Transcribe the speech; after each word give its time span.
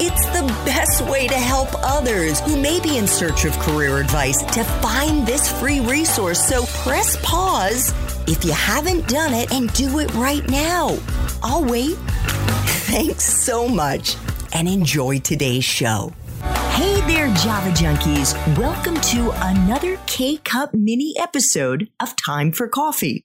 it's 0.00 0.26
the 0.26 0.46
best 0.64 1.02
way 1.02 1.28
to 1.28 1.34
help 1.34 1.68
others 1.74 2.40
who 2.40 2.60
may 2.60 2.80
be 2.80 2.98
in 2.98 3.06
search 3.06 3.44
of 3.44 3.56
career 3.60 3.98
advice 3.98 4.42
to 4.54 4.64
find 4.64 5.26
this 5.26 5.50
free 5.60 5.80
resource. 5.80 6.44
So 6.46 6.64
press 6.82 7.16
pause 7.22 7.92
if 8.26 8.44
you 8.44 8.52
haven't 8.52 9.08
done 9.08 9.32
it 9.34 9.52
and 9.52 9.72
do 9.72 10.00
it 10.00 10.12
right 10.14 10.46
now. 10.48 10.96
I'll 11.42 11.64
wait. 11.64 11.94
Thanks 12.86 13.24
so 13.24 13.68
much 13.68 14.16
and 14.52 14.68
enjoy 14.68 15.20
today's 15.20 15.64
show. 15.64 16.12
Hey 16.72 17.00
there, 17.02 17.32
Java 17.36 17.70
Junkies. 17.70 18.34
Welcome 18.58 19.00
to 19.00 19.32
another 19.46 19.98
K 20.06 20.38
Cup 20.38 20.74
mini 20.74 21.14
episode 21.18 21.88
of 22.00 22.16
Time 22.16 22.52
for 22.52 22.68
Coffee. 22.68 23.24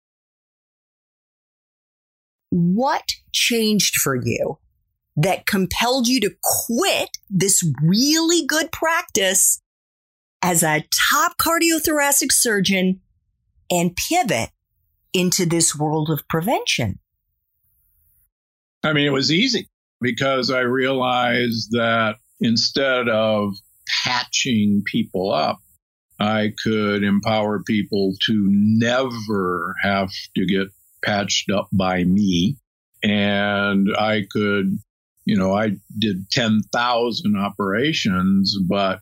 what 2.51 3.13
changed 3.31 3.95
for 3.95 4.15
you 4.15 4.59
that 5.15 5.45
compelled 5.45 6.07
you 6.07 6.19
to 6.21 6.31
quit 6.43 7.17
this 7.29 7.65
really 7.81 8.45
good 8.45 8.71
practice 8.71 9.61
as 10.41 10.61
a 10.61 10.85
top 11.11 11.37
cardiothoracic 11.37 12.31
surgeon 12.31 13.01
and 13.71 13.95
pivot 13.95 14.49
into 15.13 15.45
this 15.45 15.75
world 15.75 16.09
of 16.09 16.27
prevention? 16.27 16.99
I 18.83 18.93
mean, 18.93 19.05
it 19.05 19.13
was 19.13 19.31
easy 19.31 19.69
because 20.01 20.49
I 20.49 20.61
realized 20.61 21.71
that 21.71 22.15
instead 22.39 23.07
of 23.07 23.53
patching 24.03 24.83
people 24.85 25.31
up, 25.31 25.59
I 26.19 26.53
could 26.63 27.03
empower 27.03 27.63
people 27.63 28.13
to 28.27 28.45
never 28.49 29.75
have 29.81 30.09
to 30.35 30.45
get 30.45 30.67
patched 31.03 31.49
up 31.51 31.67
by 31.71 32.03
me. 32.03 32.57
And 33.03 33.87
I 33.97 34.25
could, 34.29 34.77
you 35.25 35.37
know, 35.37 35.53
I 35.53 35.71
did 35.97 36.29
10,000 36.31 37.35
operations, 37.37 38.57
but 38.67 38.99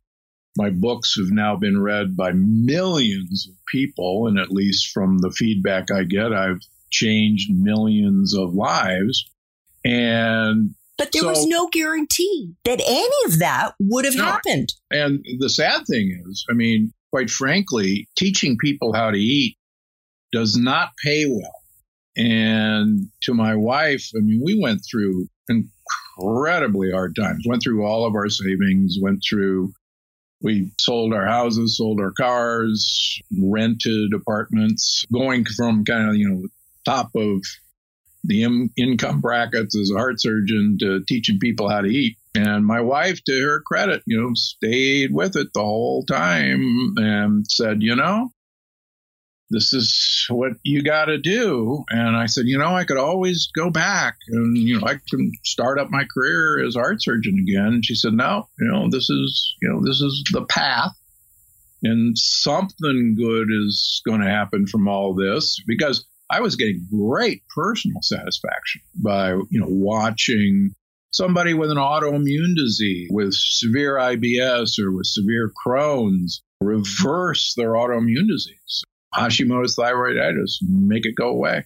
my 0.57 0.69
books 0.69 1.15
have 1.17 1.31
now 1.31 1.55
been 1.55 1.81
read 1.81 2.15
by 2.15 2.31
millions 2.31 3.47
of 3.49 3.55
people. 3.71 4.27
And 4.27 4.39
at 4.39 4.51
least 4.51 4.91
from 4.91 5.19
the 5.19 5.31
feedback 5.31 5.91
I 5.91 6.03
get, 6.03 6.33
I've 6.33 6.61
changed 6.91 7.51
millions 7.53 8.35
of 8.35 8.53
lives. 8.53 9.29
And 9.85 10.75
but 10.97 11.13
there 11.13 11.21
so, 11.21 11.29
was 11.29 11.47
no 11.47 11.69
guarantee 11.69 12.55
that 12.65 12.81
any 12.85 13.25
of 13.25 13.39
that 13.39 13.73
would 13.79 14.03
have 14.03 14.15
no. 14.15 14.25
happened. 14.25 14.73
And 14.91 15.23
the 15.39 15.49
sad 15.49 15.87
thing 15.87 16.21
is, 16.27 16.45
I 16.49 16.53
mean, 16.53 16.93
quite 17.09 17.29
frankly, 17.29 18.09
teaching 18.17 18.57
people 18.57 18.93
how 18.93 19.11
to 19.11 19.17
eat 19.17 19.57
does 20.33 20.57
not 20.57 20.89
pay 21.03 21.25
well. 21.25 21.58
And 22.19 23.07
to 23.23 23.33
my 23.33 23.55
wife, 23.55 24.09
I 24.13 24.19
mean, 24.19 24.41
we 24.43 24.59
went 24.61 24.81
through 24.89 25.29
incredibly 25.47 26.91
hard 26.91 27.15
times, 27.15 27.45
went 27.47 27.63
through 27.63 27.85
all 27.85 28.05
of 28.05 28.13
our 28.13 28.27
savings, 28.27 28.97
went 29.01 29.23
through, 29.27 29.71
we 30.41 30.69
sold 30.77 31.13
our 31.13 31.25
houses, 31.25 31.77
sold 31.77 32.01
our 32.01 32.11
cars, 32.11 33.21
rented 33.41 34.13
apartments, 34.13 35.05
going 35.13 35.45
from 35.55 35.85
kind 35.85 36.09
of, 36.09 36.15
you 36.17 36.29
know, 36.29 36.47
top 36.85 37.09
of 37.15 37.41
the 38.25 38.43
in- 38.43 38.69
income 38.75 39.21
brackets 39.21 39.77
as 39.77 39.89
a 39.89 39.97
heart 39.97 40.19
surgeon 40.19 40.77
to 40.81 41.01
teaching 41.07 41.39
people 41.39 41.69
how 41.69 41.79
to 41.79 41.87
eat. 41.87 42.17
And 42.35 42.65
my 42.65 42.81
wife, 42.81 43.23
to 43.23 43.41
her 43.43 43.61
credit, 43.61 44.03
you 44.05 44.21
know, 44.21 44.31
stayed 44.33 45.13
with 45.13 45.37
it 45.37 45.47
the 45.53 45.61
whole 45.61 46.03
time 46.05 46.95
and 46.97 47.45
said, 47.49 47.81
you 47.81 47.95
know, 47.95 48.31
this 49.49 49.73
is 49.73 50.25
what 50.29 50.53
you 50.63 50.83
got 50.83 51.05
to 51.05 51.17
do. 51.17 51.83
And 51.89 52.15
I 52.15 52.27
said, 52.27 52.45
you 52.45 52.57
know, 52.57 52.75
I 52.75 52.83
could 52.83 52.97
always 52.97 53.49
go 53.55 53.69
back 53.69 54.15
and, 54.29 54.57
you 54.57 54.79
know, 54.79 54.85
I 54.85 54.95
can 55.09 55.31
start 55.43 55.79
up 55.79 55.89
my 55.89 56.05
career 56.13 56.63
as 56.65 56.75
art 56.75 57.01
surgeon 57.01 57.37
again. 57.39 57.73
And 57.73 57.85
she 57.85 57.95
said, 57.95 58.13
no, 58.13 58.47
you 58.59 58.67
know, 58.71 58.89
this 58.89 59.09
is, 59.09 59.55
you 59.61 59.69
know, 59.69 59.81
this 59.83 60.01
is 60.01 60.23
the 60.31 60.45
path 60.45 60.91
and 61.83 62.17
something 62.17 63.15
good 63.17 63.47
is 63.51 64.01
going 64.05 64.21
to 64.21 64.29
happen 64.29 64.67
from 64.67 64.87
all 64.87 65.13
this 65.13 65.61
because 65.67 66.05
I 66.29 66.41
was 66.41 66.55
getting 66.55 66.85
great 66.91 67.41
personal 67.55 68.01
satisfaction 68.01 68.81
by, 68.95 69.31
you 69.31 69.59
know, 69.59 69.67
watching 69.67 70.75
somebody 71.11 71.53
with 71.53 71.71
an 71.71 71.77
autoimmune 71.77 72.55
disease 72.55 73.09
with 73.11 73.33
severe 73.33 73.95
IBS 73.95 74.77
or 74.79 74.91
with 74.91 75.07
severe 75.07 75.51
Crohn's 75.65 76.43
reverse 76.61 77.53
their 77.55 77.71
autoimmune 77.71 78.27
disease. 78.27 78.83
Hashimoto's 79.15 79.75
thyroiditis, 79.75 80.57
make 80.61 81.05
it 81.05 81.15
go 81.15 81.29
away. 81.29 81.65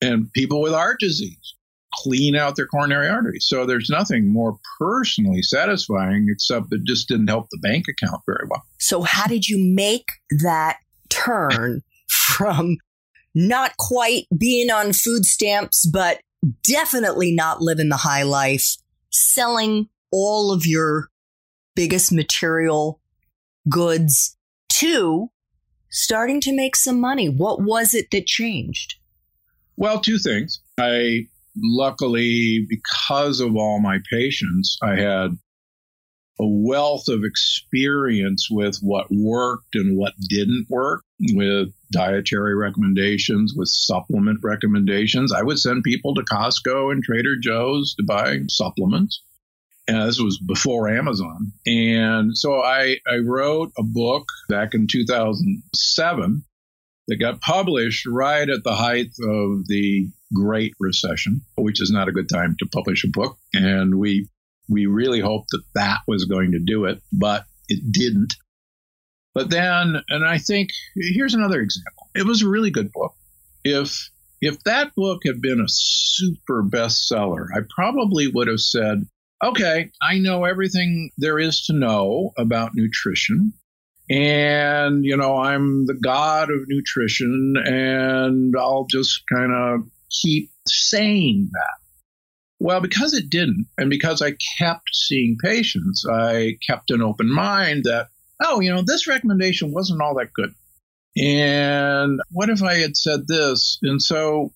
And 0.00 0.32
people 0.32 0.60
with 0.60 0.72
heart 0.72 1.00
disease, 1.00 1.54
clean 1.94 2.34
out 2.34 2.56
their 2.56 2.66
coronary 2.66 3.08
arteries. 3.08 3.46
So 3.48 3.64
there's 3.66 3.88
nothing 3.88 4.32
more 4.32 4.58
personally 4.78 5.42
satisfying 5.42 6.26
except 6.28 6.66
it 6.72 6.82
just 6.84 7.08
didn't 7.08 7.28
help 7.28 7.46
the 7.50 7.58
bank 7.58 7.86
account 7.88 8.20
very 8.26 8.46
well. 8.50 8.62
So, 8.78 9.02
how 9.02 9.26
did 9.26 9.48
you 9.48 9.58
make 9.74 10.06
that 10.42 10.78
turn 11.08 11.82
from 12.08 12.76
not 13.34 13.76
quite 13.76 14.26
being 14.36 14.70
on 14.70 14.92
food 14.92 15.24
stamps, 15.24 15.86
but 15.86 16.20
definitely 16.62 17.32
not 17.32 17.60
living 17.60 17.88
the 17.88 17.96
high 17.96 18.22
life, 18.22 18.76
selling 19.10 19.88
all 20.10 20.52
of 20.52 20.66
your 20.66 21.08
biggest 21.74 22.12
material 22.12 23.00
goods 23.68 24.36
to 24.68 25.30
starting 25.94 26.40
to 26.42 26.52
make 26.52 26.76
some 26.76 27.00
money. 27.00 27.28
What 27.28 27.62
was 27.62 27.94
it 27.94 28.10
that 28.10 28.26
changed? 28.26 28.96
Well, 29.76 30.00
two 30.00 30.18
things. 30.18 30.60
I 30.78 31.28
luckily, 31.56 32.66
because 32.68 33.40
of 33.40 33.56
all 33.56 33.80
my 33.80 33.98
patients, 34.10 34.76
I 34.82 34.96
had 34.96 35.38
a 36.40 36.46
wealth 36.46 37.06
of 37.08 37.22
experience 37.22 38.48
with 38.50 38.78
what 38.82 39.06
worked 39.10 39.74
and 39.74 39.96
what 39.96 40.14
didn't 40.28 40.66
work, 40.68 41.04
with 41.32 41.68
dietary 41.92 42.56
recommendations, 42.56 43.54
with 43.56 43.68
supplement 43.68 44.40
recommendations. 44.42 45.32
I 45.32 45.42
would 45.42 45.60
send 45.60 45.84
people 45.84 46.12
to 46.14 46.22
Costco 46.22 46.90
and 46.90 47.04
Trader 47.04 47.36
Joe's 47.40 47.94
to 47.94 48.04
buy 48.04 48.40
supplements. 48.48 49.22
And 49.86 50.08
this 50.08 50.18
was 50.18 50.38
before 50.38 50.88
Amazon. 50.88 51.52
And 51.66 52.36
so 52.36 52.62
I, 52.62 52.96
I 53.06 53.16
wrote 53.24 53.72
a 53.78 53.82
book 53.82 54.24
back 54.48 54.72
in 54.72 54.86
2007 54.90 56.44
that 57.06 57.16
got 57.16 57.42
published 57.42 58.06
right 58.06 58.48
at 58.48 58.64
the 58.64 58.74
height 58.74 59.08
of 59.22 59.66
the 59.68 60.08
Great 60.32 60.72
Recession, 60.80 61.42
which 61.56 61.82
is 61.82 61.90
not 61.90 62.08
a 62.08 62.12
good 62.12 62.30
time 62.30 62.56
to 62.60 62.66
publish 62.72 63.04
a 63.04 63.08
book. 63.08 63.36
And 63.52 63.98
we, 63.98 64.28
we 64.70 64.86
really 64.86 65.20
hoped 65.20 65.48
that 65.50 65.64
that 65.74 65.98
was 66.08 66.24
going 66.24 66.52
to 66.52 66.60
do 66.60 66.86
it, 66.86 67.02
but 67.12 67.44
it 67.68 67.92
didn't. 67.92 68.34
But 69.34 69.50
then, 69.50 69.96
and 70.08 70.24
I 70.24 70.38
think 70.38 70.70
here's 70.94 71.34
another 71.34 71.60
example. 71.60 72.08
It 72.14 72.24
was 72.24 72.42
a 72.42 72.48
really 72.48 72.70
good 72.70 72.90
book. 72.92 73.14
If 73.64 74.10
if 74.40 74.62
that 74.64 74.94
book 74.94 75.22
had 75.24 75.40
been 75.40 75.60
a 75.60 75.68
super 75.68 76.62
bestseller, 76.62 77.46
I 77.54 77.60
probably 77.74 78.28
would 78.28 78.46
have 78.46 78.60
said, 78.60 79.06
okay, 79.42 79.90
I 80.02 80.18
know 80.18 80.44
everything 80.44 81.10
there 81.18 81.38
is 81.38 81.66
to 81.66 81.72
know 81.72 82.32
about 82.36 82.72
nutrition. 82.74 83.52
And, 84.10 85.04
you 85.04 85.16
know, 85.16 85.36
I'm 85.36 85.86
the 85.86 85.94
god 85.94 86.50
of 86.50 86.60
nutrition 86.68 87.54
and 87.64 88.54
I'll 88.58 88.86
just 88.88 89.22
kind 89.32 89.52
of 89.52 89.88
keep 90.10 90.50
saying 90.68 91.48
that. 91.52 91.78
Well, 92.60 92.80
because 92.80 93.14
it 93.14 93.30
didn't, 93.30 93.66
and 93.76 93.90
because 93.90 94.22
I 94.22 94.36
kept 94.58 94.94
seeing 94.94 95.36
patients, 95.42 96.04
I 96.10 96.56
kept 96.66 96.90
an 96.90 97.02
open 97.02 97.30
mind 97.30 97.84
that, 97.84 98.08
oh, 98.42 98.60
you 98.60 98.72
know, 98.72 98.82
this 98.86 99.06
recommendation 99.06 99.72
wasn't 99.72 100.00
all 100.00 100.14
that 100.16 100.32
good. 100.32 100.54
And 101.16 102.20
what 102.30 102.50
if 102.50 102.62
I 102.62 102.74
had 102.74 102.96
said 102.96 103.26
this? 103.26 103.78
And 103.82 104.00
so 104.02 104.52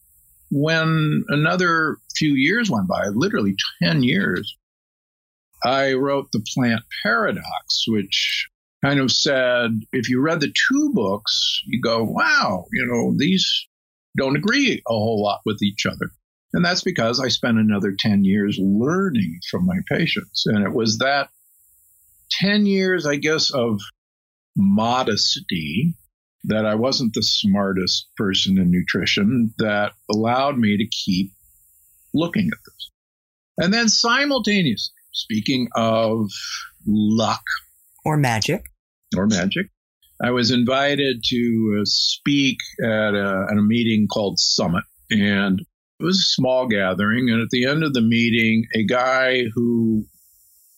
when 0.51 1.25
another 1.29 1.99
few 2.17 2.35
years 2.35 2.71
went 2.71 2.89
by, 2.89 3.09
literally 3.09 3.57
10 3.83 4.03
years, 4.03 4.57
I 5.65 5.95
wrote 5.95 6.29
The 6.33 6.45
Plant 6.55 6.83
Paradox, 7.03 7.85
which 7.87 8.49
kind 8.85 9.01
of 9.01 9.11
said 9.11 9.71
if 9.93 10.09
you 10.09 10.21
read 10.21 10.41
the 10.41 10.53
two 10.69 10.93
books, 10.95 11.63
you 11.67 11.81
go, 11.81 12.05
wow, 12.05 12.65
you 12.73 12.87
know, 12.87 13.15
these 13.17 13.67
don't 14.17 14.37
agree 14.37 14.83
a 14.87 14.93
whole 14.93 15.23
lot 15.23 15.41
with 15.45 15.63
each 15.63 15.87
other. 15.87 16.11
And 16.53 16.65
that's 16.65 16.83
because 16.83 17.21
I 17.21 17.29
spent 17.29 17.59
another 17.59 17.95
10 17.99 18.25
years 18.25 18.59
learning 18.61 19.41
from 19.51 19.67
my 19.67 19.79
patients. 19.91 20.45
And 20.47 20.65
it 20.65 20.73
was 20.73 20.99
that 20.99 21.29
10 22.41 22.67
years, 22.67 23.07
I 23.07 23.17
guess, 23.17 23.51
of 23.51 23.81
modesty 24.57 25.95
that 26.45 26.65
I 26.65 26.75
wasn't 26.75 27.15
the 27.15 27.23
smartest 27.23 28.09
person 28.17 28.59
in 28.59 28.71
nutrition 28.71 29.53
that 29.59 29.93
allowed 30.11 30.57
me 30.57 30.77
to 30.79 30.87
keep 30.87 31.33
looking 32.15 32.47
at 32.47 32.59
this. 32.65 32.91
And 33.59 33.75
then 33.75 33.89
simultaneously, 33.89 34.95
speaking 35.19 35.69
of 35.75 36.31
luck 36.87 37.43
or 38.05 38.17
magic, 38.17 38.67
or 39.17 39.27
magic, 39.27 39.67
I 40.23 40.31
was 40.31 40.51
invited 40.51 41.23
to 41.29 41.79
uh, 41.81 41.85
speak 41.85 42.59
at 42.83 43.15
a, 43.15 43.47
at 43.51 43.59
a 43.59 43.63
meeting 43.63 44.07
called 44.07 44.39
Summit. 44.39 44.85
And 45.11 45.61
it 45.61 46.05
was 46.05 46.19
a 46.19 46.35
small 46.35 46.67
gathering. 46.67 47.29
And 47.31 47.43
at 47.43 47.51
the 47.51 47.67
end 47.67 47.83
of 47.83 47.93
the 47.93 48.03
meeting, 48.03 48.67
a 48.75 48.85
guy 48.85 49.45
who 49.55 50.05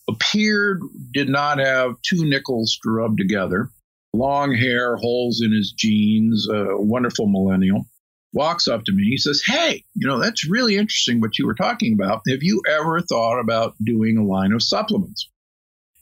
appeared 0.09 0.81
did 1.13 1.29
not 1.29 1.59
have 1.59 1.95
two 2.01 2.25
nickels 2.25 2.77
to 2.83 2.89
rub 2.89 3.17
together 3.17 3.69
long 4.13 4.53
hair, 4.53 4.97
holes 4.97 5.41
in 5.41 5.53
his 5.53 5.71
jeans, 5.71 6.47
a 6.51 6.75
wonderful 6.77 7.27
millennial, 7.27 7.85
walks 8.33 8.67
up 8.67 8.83
to 8.85 8.91
me. 8.93 9.03
He 9.03 9.17
says, 9.17 9.43
Hey, 9.45 9.83
you 9.95 10.07
know, 10.07 10.19
that's 10.19 10.49
really 10.49 10.77
interesting 10.77 11.19
what 11.19 11.37
you 11.37 11.45
were 11.45 11.55
talking 11.55 11.93
about. 11.93 12.21
Have 12.29 12.41
you 12.43 12.61
ever 12.69 13.01
thought 13.01 13.39
about 13.39 13.75
doing 13.83 14.17
a 14.17 14.23
line 14.23 14.53
of 14.53 14.63
supplements? 14.63 15.29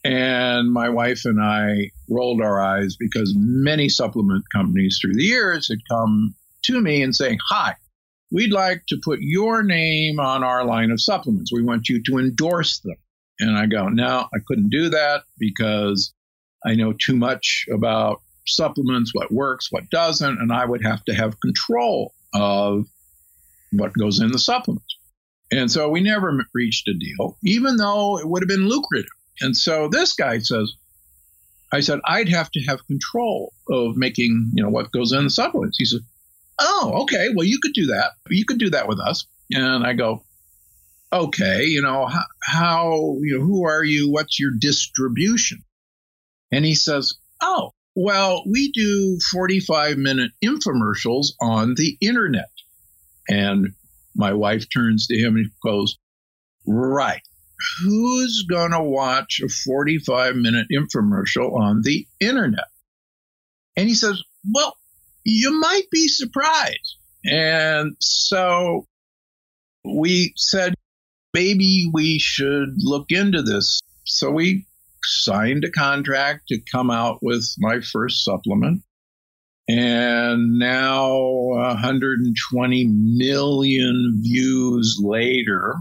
And 0.04 0.72
my 0.72 0.90
wife 0.90 1.26
and 1.26 1.42
I 1.42 1.90
rolled 2.10 2.42
our 2.42 2.62
eyes 2.62 2.96
because 2.98 3.34
many 3.36 3.90
supplement 3.90 4.46
companies 4.54 4.98
through 5.02 5.16
the 5.16 5.24
years 5.24 5.68
had 5.68 5.80
come 5.90 6.36
to 6.64 6.80
me 6.80 7.02
and 7.02 7.16
saying, 7.16 7.40
Hi, 7.50 7.76
we'd 8.32 8.54
like 8.54 8.84
to 8.90 9.02
put 9.04 9.20
your 9.22 9.64
name 9.64 10.20
on 10.20 10.44
our 10.44 10.64
line 10.64 10.92
of 10.92 11.02
supplements. 11.02 11.52
We 11.52 11.64
want 11.64 11.90
you 11.90 12.02
to 12.04 12.18
endorse 12.18 12.80
them. 12.80 12.96
And 13.40 13.58
I 13.58 13.66
go, 13.66 13.90
No, 13.90 14.28
I 14.34 14.38
couldn't 14.48 14.70
do 14.70 14.90
that 14.90 15.24
because 15.38 16.14
I 16.66 16.76
know 16.76 16.94
too 16.94 17.16
much 17.16 17.66
about 17.74 18.22
supplements, 18.48 19.14
what 19.14 19.32
works, 19.32 19.72
what 19.72 19.90
doesn't, 19.90 20.40
and 20.40 20.52
I 20.52 20.66
would 20.66 20.84
have 20.84 21.04
to 21.06 21.14
have 21.14 21.40
control 21.40 22.14
of 22.34 22.86
what 23.72 23.94
goes 23.94 24.20
in 24.20 24.32
the 24.32 24.40
supplements. 24.40 24.98
And 25.52 25.72
so 25.72 25.90
we 25.90 26.02
never 26.02 26.46
reached 26.54 26.88
a 26.88 26.94
deal, 26.94 27.38
even 27.44 27.78
though 27.78 28.20
it 28.20 28.28
would 28.28 28.44
have 28.44 28.50
been 28.50 28.68
lucrative. 28.68 29.10
And 29.42 29.56
so 29.56 29.88
this 29.88 30.14
guy 30.14 30.40
says, 30.40 30.74
I 31.72 31.80
said, 31.80 32.00
I'd 32.06 32.30
have 32.30 32.52
to 32.52 32.62
have 32.66 32.86
control 32.88 33.54
of 33.70 33.96
making, 33.96 34.52
you 34.54 34.64
know, 34.64 34.70
what 34.70 34.92
goes 34.92 35.12
in 35.12 35.24
the 35.24 35.30
supplements. 35.30 35.78
He 35.78 35.86
said, 35.86 36.02
Oh, 36.60 37.04
okay. 37.04 37.30
Well, 37.34 37.46
you 37.46 37.60
could 37.62 37.74
do 37.74 37.88
that. 37.88 38.12
You 38.30 38.46
could 38.46 38.60
do 38.60 38.70
that 38.72 38.88
with 38.88 39.00
us. 39.00 39.26
And 39.52 39.86
I 39.86 39.94
go, 39.94 40.24
okay, 41.12 41.64
you 41.64 41.82
know, 41.82 42.06
how, 42.06 42.24
how, 42.44 43.18
you 43.22 43.40
know, 43.40 43.46
who 43.46 43.66
are 43.66 43.84
you? 43.84 44.12
What's 44.12 44.40
your 44.40 44.52
distribution? 44.52 45.64
And 46.52 46.66
he 46.66 46.76
says, 46.76 47.16
Oh, 47.42 47.72
well, 47.96 48.44
we 48.50 48.72
do 48.72 49.20
45 49.32 49.98
minute 49.98 50.32
infomercials 50.44 51.28
on 51.42 51.76
the 51.76 51.98
internet. 52.02 52.50
And 53.28 53.70
my 54.16 54.34
wife 54.34 54.66
turns 54.74 55.08
to 55.08 55.18
him 55.18 55.36
and 55.36 55.52
goes, 55.64 55.98
Right. 56.68 57.22
Who's 57.84 58.46
going 58.50 58.72
to 58.72 58.82
watch 58.82 59.42
a 59.44 59.50
45 59.50 60.36
minute 60.36 60.68
infomercial 60.72 61.54
on 61.60 61.82
the 61.82 62.08
internet? 62.20 62.68
And 63.76 63.88
he 63.88 63.96
says, 63.96 64.22
Well, 64.54 64.76
you 65.24 65.60
might 65.60 65.90
be 65.92 66.08
surprised. 66.08 66.96
And 67.26 67.96
so 68.00 68.86
we 69.84 70.34
said, 70.36 70.74
maybe 71.34 71.90
we 71.92 72.20
should 72.20 72.76
look 72.78 73.12
into 73.12 73.42
this. 73.42 73.80
So 74.06 74.32
we 74.32 74.66
signed 75.04 75.64
a 75.64 75.72
contract 75.72 76.48
to 76.50 76.60
come 76.72 76.90
out 76.90 77.20
with 77.22 77.48
my 77.60 77.80
first 77.82 78.24
supplement. 78.24 78.82
And 79.68 80.58
now 80.58 81.20
120 81.20 82.86
million 82.88 84.20
views 84.24 85.00
later, 85.00 85.76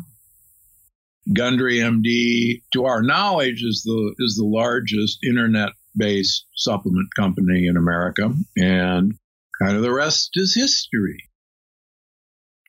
Gundry 1.33 1.79
MD, 1.79 2.63
to 2.75 2.85
our 2.85 3.03
knowledge, 3.03 3.63
is 3.63 3.83
the 3.85 4.15
is 4.19 4.37
the 4.37 4.45
largest 4.45 5.19
internet 5.27 5.71
based 5.97 6.47
supplement 6.55 7.09
company 7.17 7.67
in 7.67 7.79
America. 7.79 8.31
And 8.57 9.15
kind 9.63 9.77
of 9.77 9.83
the 9.83 9.93
rest 9.93 10.31
is 10.35 10.55
history. 10.55 11.28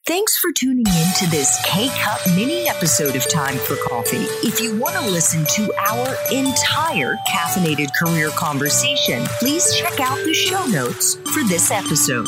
Thanks 0.09 0.39
for 0.39 0.51
tuning 0.51 0.87
in 0.87 1.13
to 1.19 1.29
this 1.29 1.55
K 1.63 1.87
Cup 1.89 2.19
mini 2.29 2.67
episode 2.67 3.15
of 3.15 3.29
Time 3.29 3.59
for 3.59 3.75
Coffee. 3.75 4.25
If 4.41 4.59
you 4.59 4.75
want 4.75 4.95
to 4.95 5.01
listen 5.01 5.45
to 5.45 5.71
our 5.77 6.15
entire 6.31 7.15
caffeinated 7.29 7.89
career 7.93 8.31
conversation, 8.31 9.23
please 9.37 9.71
check 9.75 9.99
out 9.99 10.17
the 10.25 10.33
show 10.33 10.65
notes 10.65 11.13
for 11.31 11.43
this 11.47 11.69
episode. 11.69 12.27